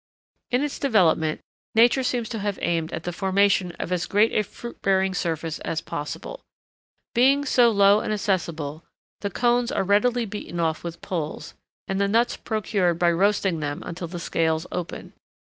[0.49, 1.41] In its development
[1.75, 5.59] Nature seems to have aimed at the formation of as great a fruit bearing surface
[5.59, 6.41] as possible.
[7.13, 8.83] Being so low and accessible,
[9.19, 11.53] the cones are readily beaten off with poles,
[11.87, 15.13] and the nuts procured by roasting them until the scales open.